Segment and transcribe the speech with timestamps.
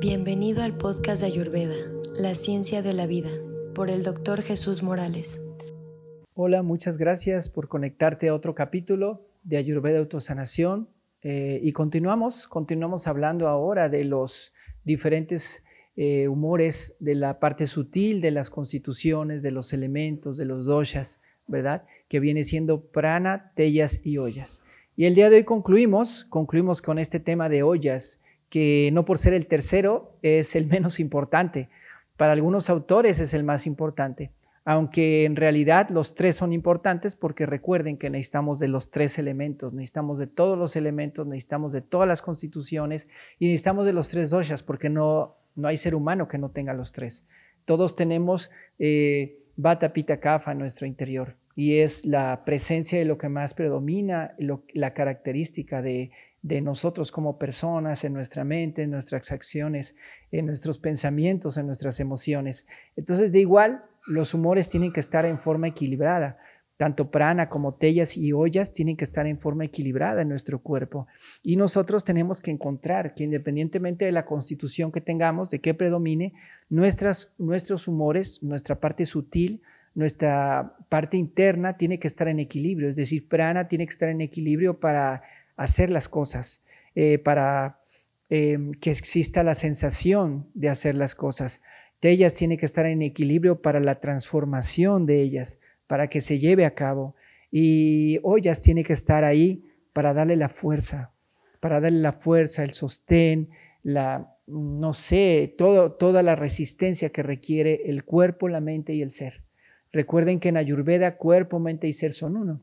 [0.00, 1.74] Bienvenido al podcast de Ayurveda,
[2.14, 3.28] La Ciencia de la Vida,
[3.74, 5.46] por el doctor Jesús Morales.
[6.32, 10.88] Hola, muchas gracias por conectarte a otro capítulo de Ayurveda Autosanación.
[11.20, 14.54] Eh, y continuamos, continuamos hablando ahora de los
[14.84, 20.64] diferentes eh, humores, de la parte sutil de las constituciones, de los elementos, de los
[20.64, 21.84] doshas, ¿verdad?
[22.08, 24.62] Que viene siendo prana, tellas y ollas.
[24.96, 29.16] Y el día de hoy concluimos, concluimos con este tema de ollas que no por
[29.16, 31.70] ser el tercero es el menos importante.
[32.18, 34.30] Para algunos autores es el más importante,
[34.66, 39.72] aunque en realidad los tres son importantes porque recuerden que necesitamos de los tres elementos,
[39.72, 44.28] necesitamos de todos los elementos, necesitamos de todas las constituciones y necesitamos de los tres
[44.28, 47.26] doshas porque no, no hay ser humano que no tenga los tres.
[47.64, 53.16] Todos tenemos eh, Vata Pitta Kapha en nuestro interior y es la presencia de lo
[53.16, 54.34] que más predomina,
[54.74, 56.10] la característica de
[56.42, 59.96] de nosotros como personas, en nuestra mente, en nuestras acciones,
[60.30, 62.66] en nuestros pensamientos, en nuestras emociones.
[62.96, 66.38] Entonces, de igual, los humores tienen que estar en forma equilibrada.
[66.78, 71.06] Tanto prana como tellas y ollas tienen que estar en forma equilibrada en nuestro cuerpo.
[71.42, 76.32] Y nosotros tenemos que encontrar que independientemente de la constitución que tengamos, de qué predomine,
[76.70, 79.60] nuestras, nuestros humores, nuestra parte sutil,
[79.94, 82.88] nuestra parte interna tiene que estar en equilibrio.
[82.88, 85.22] Es decir, prana tiene que estar en equilibrio para
[85.60, 86.62] hacer las cosas,
[86.94, 87.80] eh, para
[88.30, 91.60] em, que exista la sensación de hacer las cosas.
[92.00, 96.38] De ellas tiene que estar en equilibrio para la transformación de ellas, para que se
[96.38, 97.14] lleve a cabo.
[97.50, 101.12] Y ollas tiene que estar ahí para darle la fuerza,
[101.60, 103.50] para darle la fuerza, el sostén,
[103.82, 109.10] la, no sé, todo, toda la resistencia que requiere el cuerpo, la mente y el
[109.10, 109.42] ser.
[109.92, 112.62] Recuerden que en Ayurveda cuerpo, mente y ser son uno.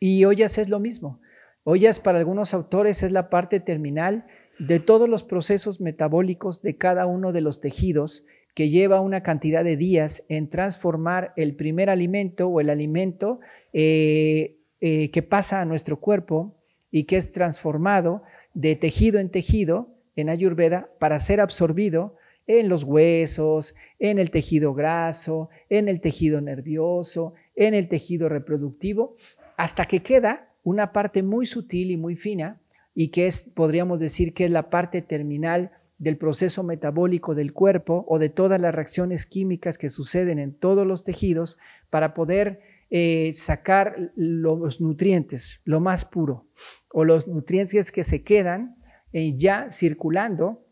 [0.00, 1.20] Y ollas es lo mismo.
[1.64, 4.26] Ollas para algunos autores es la parte terminal
[4.58, 9.64] de todos los procesos metabólicos de cada uno de los tejidos que lleva una cantidad
[9.64, 13.40] de días en transformar el primer alimento o el alimento
[13.72, 16.54] eh, eh, que pasa a nuestro cuerpo
[16.90, 22.14] y que es transformado de tejido en tejido en Ayurveda para ser absorbido
[22.46, 29.14] en los huesos, en el tejido graso, en el tejido nervioso, en el tejido reproductivo,
[29.56, 32.60] hasta que queda una parte muy sutil y muy fina
[32.94, 38.04] y que es, podríamos decir que es la parte terminal del proceso metabólico del cuerpo
[38.08, 41.58] o de todas las reacciones químicas que suceden en todos los tejidos
[41.90, 42.60] para poder
[42.90, 46.48] eh, sacar los nutrientes, lo más puro,
[46.92, 48.76] o los nutrientes que se quedan
[49.12, 50.66] eh, ya circulando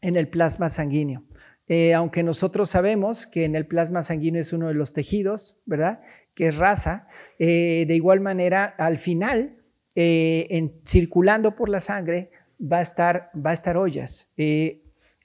[0.00, 1.24] en el plasma sanguíneo.
[1.68, 6.02] Eh, aunque nosotros sabemos que en el plasma sanguíneo es uno de los tejidos, ¿verdad?
[6.34, 7.06] Que es raza,
[7.44, 9.56] eh, de igual manera, al final,
[9.96, 12.30] eh, en, circulando por la sangre,
[12.60, 14.28] va a estar, va a estar ollas.
[14.36, 14.82] Eh,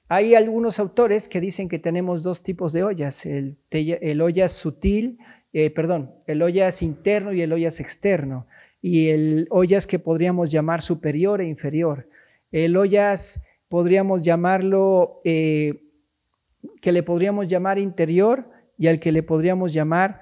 [0.08, 5.18] hay algunos autores que dicen que tenemos dos tipos de ollas, el, el ollas sutil,
[5.76, 8.48] perdón, el ollas interno y el ollas externo,
[8.82, 12.08] y el ollas que podríamos llamar superior e inferior.
[12.50, 15.72] El ollas podríamos llamarlo, que
[16.82, 20.20] le podríamos llamar interior y al que le podríamos llamar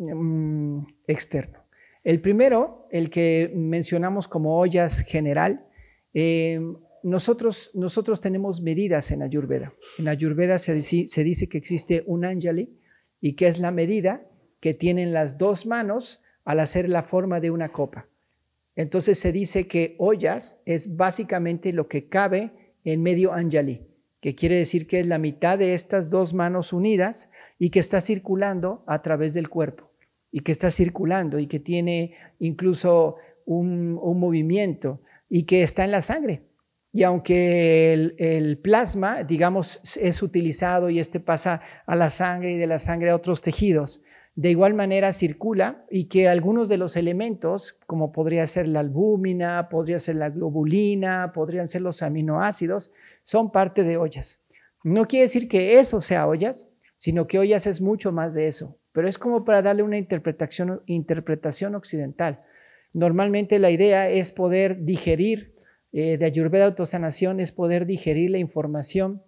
[0.00, 1.58] Mm, externo.
[2.02, 5.66] El primero, el que mencionamos como ollas general,
[6.14, 9.74] em, nosotros, nosotros tenemos medidas en Ayurveda.
[9.98, 12.70] En Ayurveda se, se dice que existe un Anjali
[13.20, 14.26] y que es la medida
[14.60, 18.08] que tienen las dos manos al hacer la forma de una copa.
[18.76, 22.52] Entonces se dice que ollas es básicamente lo que cabe
[22.84, 23.86] en medio Anjali,
[24.22, 28.00] que quiere decir que es la mitad de estas dos manos unidas y que está
[28.00, 29.89] circulando a través del cuerpo
[30.32, 36.00] y que está circulando y que tiene incluso un, movimiento y que está en la
[36.00, 36.42] sangre.
[36.92, 42.66] Y aunque el, plasma, digamos, es utilizado y este pasa a la sangre y de
[42.66, 44.02] la sangre a otros tejidos,
[44.34, 49.68] de igual manera circula y que algunos de los elementos, como podría ser la albúmina,
[49.68, 52.92] podría ser la globulina, podrían ser los aminoácidos,
[53.22, 54.40] son parte de ollas.
[54.82, 56.69] No quiere decir que eso sea ollas,
[57.00, 61.74] sino que ollas es mucho más de eso pero es como para darle una interpretación,
[61.74, 62.40] occidental.
[62.92, 65.54] Normalmente la idea es poder digerir,
[65.92, 69.22] eh, de Ayurveda Autosanación, es poder digerir la información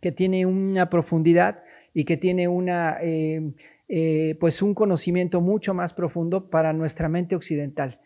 [0.00, 1.62] que tiene una profundidad
[1.94, 3.52] y que tiene una, eh,
[3.88, 7.98] eh, pues un conocimiento mucho más profundo para nuestra mente occidental.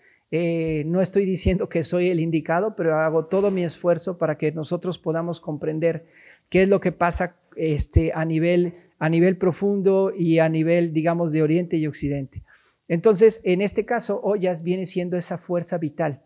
[0.86, 4.98] no estoy diciendo que soy el indicado, pero hago todo mi esfuerzo para que nosotros
[4.98, 6.06] podamos comprender
[6.50, 11.32] qué es lo que pasa este, a, nivel, a nivel profundo y a nivel, digamos,
[11.32, 12.42] de Oriente y Occidente.
[12.88, 16.22] Entonces, en este caso, Ollas viene siendo esa fuerza vital,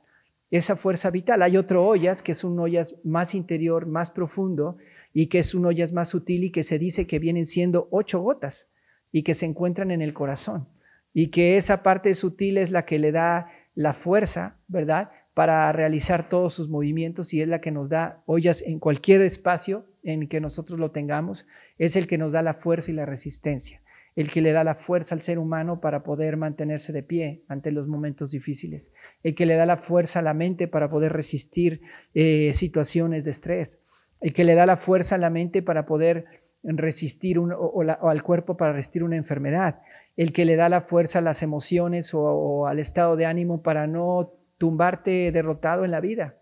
[0.50, 1.42] esa fuerza vital.
[1.42, 4.76] Hay otro ollas, que es un ollas más interior, más profundo,
[5.12, 8.20] y que es un ollas más sutil y que se dice que vienen siendo ocho
[8.20, 8.70] gotas
[9.12, 10.68] y que se encuentran en el corazón.
[11.12, 15.10] Y que esa parte sutil es la que le da la fuerza, ¿verdad?
[15.34, 19.86] Para realizar todos sus movimientos y es la que nos da ollas en cualquier espacio
[20.02, 21.46] en que nosotros lo tengamos,
[21.78, 23.80] es el que nos da la fuerza y la resistencia
[24.16, 27.70] el que le da la fuerza al ser humano para poder mantenerse de pie ante
[27.70, 28.92] los momentos difíciles,
[29.22, 31.80] el que le da la fuerza a la mente para poder resistir
[32.14, 33.80] eh, situaciones de estrés,
[34.20, 36.26] el que le da la fuerza a la mente para poder
[36.62, 39.80] resistir o, al cuerpo para resistir una enfermedad,
[40.16, 43.86] el que le da la fuerza a las emociones o, al estado de ánimo para
[43.86, 46.34] no tumbarte derrotado en la vida.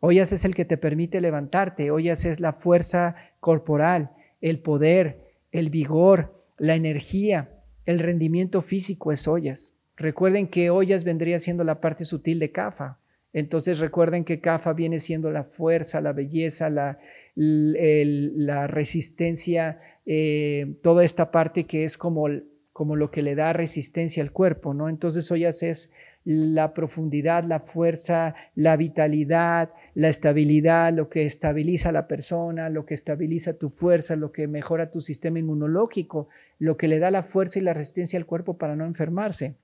[0.00, 4.10] Ollas es el que te permite levantarte, Ollas es la fuerza corporal,
[4.42, 5.20] el poder,
[5.52, 7.48] el vigor, la energía,
[7.86, 9.78] el rendimiento físico es ollas.
[9.96, 12.98] Recuerden que ollas vendría siendo la parte sutil de Kafa.
[13.32, 16.98] Entonces recuerden que Kafa viene siendo la fuerza, la belleza, la,
[17.34, 22.26] la resistencia, eh, toda esta parte que es como,
[22.74, 24.90] como lo que le da resistencia al cuerpo, ¿no?
[24.90, 25.90] Entonces ollas es
[26.24, 32.86] la profundidad, la fuerza, la vitalidad, la estabilidad, lo que estabiliza a la persona, lo
[32.86, 36.28] que estabiliza tu fuerza, lo que mejora tu sistema inmunológico,
[36.58, 39.56] lo que le da la fuerza y la resistencia al cuerpo para no enfermarse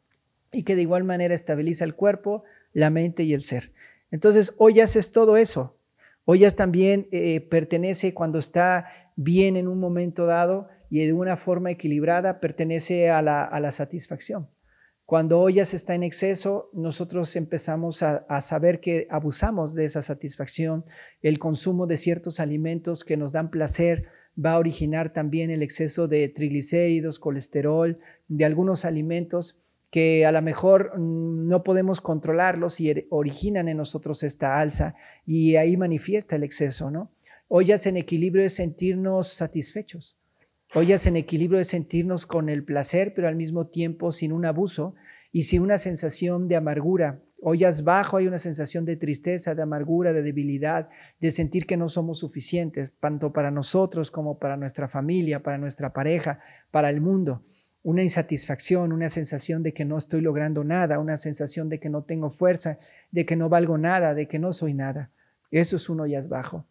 [0.52, 3.72] y que de igual manera estabiliza el cuerpo, la mente y el ser.
[4.10, 5.76] Entonces, Ollas es todo eso.
[6.24, 11.70] Ollas también eh, pertenece cuando está bien en un momento dado y de una forma
[11.70, 14.48] equilibrada, pertenece a la satisfacción.
[15.08, 20.84] Cuando ollas está en exceso, nosotros empezamos a, saber que abusamos de esa satisfacción.
[21.22, 24.04] El consumo de ciertos alimentos que nos dan placer
[24.38, 29.58] va a originar también el exceso de triglicéridos, colesterol, de algunos alimentos
[29.90, 34.94] que a lo mejor mm, no podemos controlarlos y originan en nosotros esta alza
[35.24, 37.12] y ahí manifiesta el exceso, ¿no?
[37.48, 40.18] Ollas en equilibrio es sentirnos satisfechos.
[40.78, 44.94] Ollas en equilibrio de sentirnos con el placer, pero al mismo tiempo sin un abuso
[45.32, 47.20] y sin una sensación de amargura.
[47.42, 50.88] Ollas bajo hay una sensación de tristeza, de amargura, de debilidad,
[51.18, 55.92] de sentir que no somos suficientes, tanto para nosotros como para nuestra familia, para nuestra
[55.92, 56.38] pareja,
[56.70, 57.42] para el mundo.
[57.82, 62.04] Una insatisfacción, una sensación de que no estoy logrando nada, una sensación de que no
[62.04, 62.78] tengo fuerza,
[63.10, 65.10] de que no valgo nada, de que no soy nada.
[65.50, 66.68] Eso es un ollas bajo.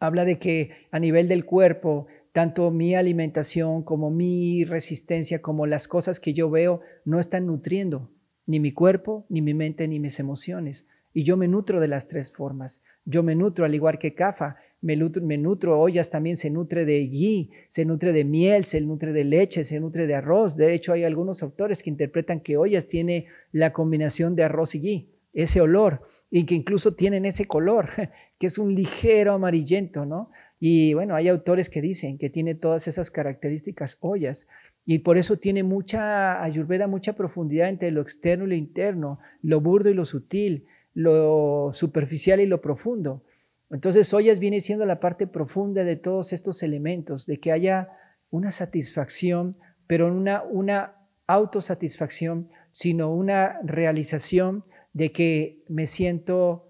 [0.00, 5.88] Habla de que a nivel del cuerpo tanto mi alimentación como mi resistencia, como las
[5.88, 8.10] cosas que yo veo, no están nutriendo
[8.48, 10.86] ni mi cuerpo, ni mi mente, ni mis emociones.
[11.12, 12.82] Y yo me nutro de las tres formas.
[13.04, 16.84] Yo me nutro al igual que Cafa, me nutro, me nutro, ollas también se nutre
[16.84, 20.56] de ghee, se nutre de miel, se nutre de leche, se nutre de arroz.
[20.56, 24.80] De hecho, hay algunos autores que interpretan que ollas tiene la combinación de arroz y
[24.80, 27.90] ghee, ese olor, y que incluso tienen ese color,
[28.38, 30.30] que es un ligero amarillento, ¿no?
[30.60, 34.48] Y bueno, hay autores que dicen que tiene todas esas características ollas
[34.84, 39.60] y por eso tiene mucha ayurveda, mucha profundidad entre lo externo y lo interno, lo
[39.60, 43.22] burdo y lo sutil, lo superficial y lo profundo.
[43.70, 47.90] Entonces, ollas viene siendo la parte profunda de todos estos elementos, de que haya
[48.30, 49.56] una satisfacción,
[49.86, 50.94] pero una, una
[51.26, 56.67] autosatisfacción, sino una realización de que me siento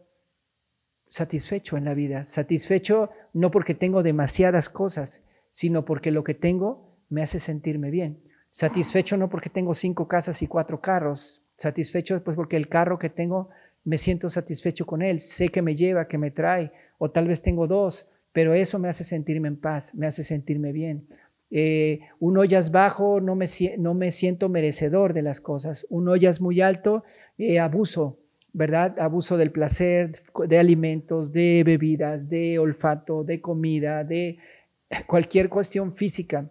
[1.09, 6.97] satisfecho en la vida, satisfecho no porque tengo demasiadas cosas, sino porque lo que tengo
[7.09, 8.23] me hace sentirme bien.
[8.51, 13.11] Satisfecho no porque tengo cinco casas y cuatro carros, satisfecho pues porque el carro que
[13.11, 13.51] tengo
[13.85, 17.43] me siento satisfecho con él, sé que me lleva, que me trae, o tal vez
[17.43, 21.07] tengo dos, pero eso me hace sentirme en paz, me hace sentirme bien.
[21.51, 23.47] Eh, un ollas bajo, no me,
[23.79, 25.87] no me siento merecedor de las cosas.
[25.89, 27.05] Un ollas muy alto,
[27.39, 28.19] eh, abuso,
[28.59, 28.99] ¿verdad?
[28.99, 30.11] Abuso del placer,
[30.49, 34.39] de alimentos, de bebidas, de olfato, de comida, de
[35.07, 36.51] cualquier cuestión física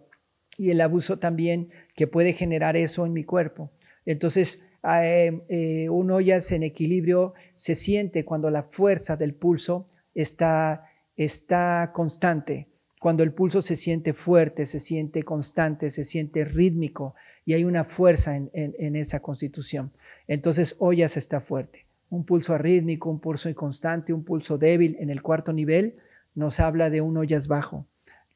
[0.56, 3.72] y el abuso también que puede generar eso en mi cuerpo.
[4.06, 4.64] Entonces,
[5.02, 11.90] eh, eh, un ollas en equilibrio se siente cuando la fuerza del pulso está, está
[11.94, 12.68] constante,
[13.00, 17.84] cuando el pulso se siente fuerte, se siente constante, se siente rítmico y hay una
[17.84, 19.92] fuerza en, en esa constitución.
[20.26, 25.22] Entonces, ollas está fuerte un pulso arrítmico, un pulso inconstante, un pulso débil en el
[25.22, 25.96] cuarto nivel,
[26.34, 27.86] nos habla de un ollas bajo.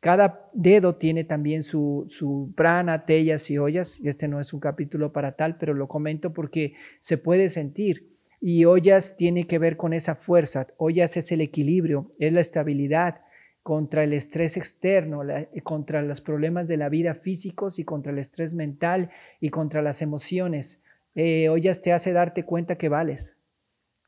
[0.00, 3.99] Cada dedo tiene también su, su prana, tellas y ollas.
[4.02, 8.11] Este no es un capítulo para tal, pero lo comento porque se puede sentir.
[8.41, 10.67] Y ollas tiene que ver con esa fuerza.
[10.76, 13.21] Ollas es el equilibrio, es la estabilidad
[13.62, 15.23] contra el estrés externo,
[15.62, 19.11] contra los problemas de la vida físicos y contra el estrés mental
[19.41, 20.81] y contra las emociones.
[21.14, 23.38] Eh, ollas te hace darte cuenta que vales,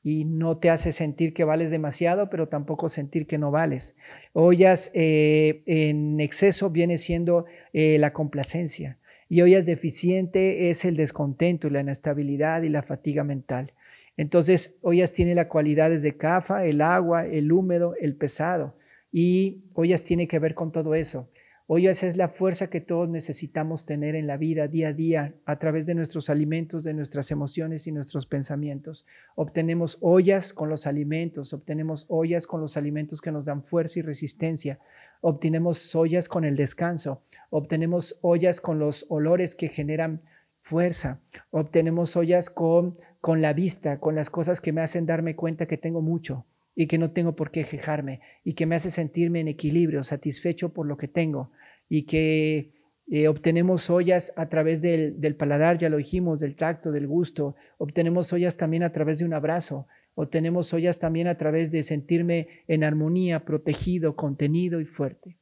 [0.04, 3.96] y no te hace sentir que vales demasiado, pero tampoco sentir que no vales.
[4.34, 8.98] Ollas eh, en exceso viene siendo eh, la complacencia
[9.30, 13.72] y ollas deficiente es el descontento, la inestabilidad y la fatiga mental.
[14.18, 18.76] Entonces, ollas tiene las cualidades de cafa, el agua, el húmedo, el pesado
[19.10, 21.30] y ollas tiene que ver con todo eso.
[21.66, 25.58] Ollas es la fuerza que todos necesitamos tener en la vida día a día a
[25.58, 29.06] través de nuestros alimentos, de nuestras emociones y nuestros pensamientos.
[29.34, 34.02] Obtenemos ollas con los alimentos, obtenemos ollas con los alimentos que nos dan fuerza y
[34.02, 34.78] resistencia,
[35.22, 40.20] obtenemos ollas con el descanso, obtenemos ollas con los olores que generan
[40.60, 45.64] fuerza, obtenemos ollas con, con la vista, con las cosas que me hacen darme cuenta
[45.64, 46.44] que tengo mucho
[46.74, 50.72] y que no tengo por qué quejarme y que me hace sentirme en equilibrio, satisfecho
[50.72, 51.52] por lo que tengo
[51.88, 52.72] y que
[53.10, 57.54] eh, obtenemos ollas a través del, del, paladar, ya lo dijimos, del tacto, del gusto,
[57.78, 62.48] obtenemos ollas también a través de un abrazo, obtenemos ollas también a través de sentirme
[62.66, 65.36] en armonía, protegido, contenido y fuerte.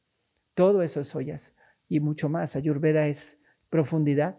[0.53, 1.55] Todo eso es ollas
[1.87, 2.55] y mucho más.
[2.55, 4.37] Ayurveda es profundidad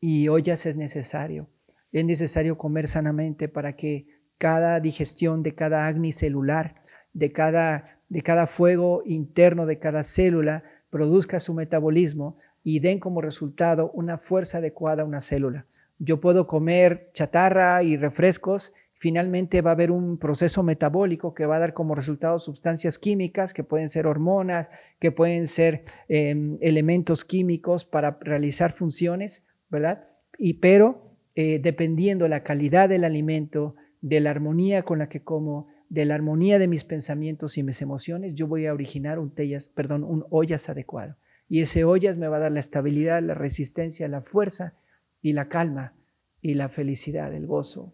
[0.00, 1.48] y ollas es necesario.
[1.92, 4.06] Es necesario comer sanamente para que
[4.40, 6.76] cada digestión de cada agni celular,
[7.12, 13.20] de cada, de cada fuego interno de cada célula, produzca su metabolismo y den como
[13.20, 15.66] resultado una fuerza adecuada a una célula.
[15.98, 21.56] Yo puedo comer chatarra y refrescos, finalmente va a haber un proceso metabólico que va
[21.56, 24.70] a dar como resultado sustancias químicas que pueden ser hormonas,
[25.00, 30.06] que pueden ser em, elementos químicos para realizar funciones, ¿verdad?
[30.38, 35.68] Y pero eh, dependiendo la calidad del alimento, de la armonía con la que como,
[35.88, 39.68] de la armonía de mis pensamientos y mis emociones, yo voy a originar un tellas,
[39.68, 41.16] perdón, un ollas adecuado.
[41.48, 44.74] Y ese ollas me va a dar la estabilidad, la resistencia, la fuerza
[45.20, 45.94] y la calma
[46.40, 47.92] y la felicidad, el gozo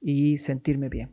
[0.00, 1.10] y sentirme bien.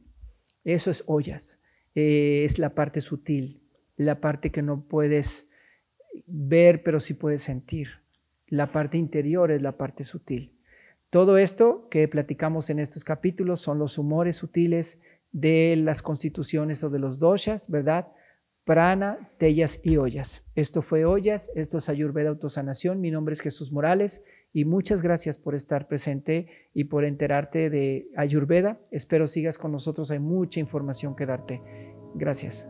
[0.66, 1.62] Eso es ollas.
[1.96, 3.64] Eh, es la parte sutil,
[3.96, 5.50] la parte que no puedes
[6.28, 7.90] ver, pero sí puedes sentir.
[8.48, 10.59] La parte interior es la parte sutil.
[11.10, 15.00] Todo esto que platicamos en estos capítulos son los humores sutiles
[15.32, 18.12] de las constituciones o de los doshas, ¿verdad?
[18.64, 20.46] Prana, tellas y ollas.
[20.54, 23.02] Esto fue Ollas, esto es Ayurveda Autosanación.
[23.02, 24.24] Mi nombre es Jesús Morales
[24.54, 28.80] y muchas gracias por estar presente y por enterarte de Ayurveda.
[28.92, 31.62] Espero sigas con nosotros, hay mucha información que darte.
[32.14, 32.70] Gracias.